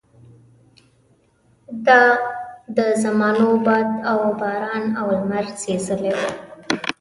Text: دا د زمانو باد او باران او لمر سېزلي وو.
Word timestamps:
دا 1.85 2.01
د 2.77 2.79
زمانو 3.03 3.49
باد 3.65 3.87
او 4.11 4.19
باران 4.39 4.83
او 4.99 5.07
لمر 5.17 5.45
سېزلي 5.61 6.11
وو. 6.17 6.29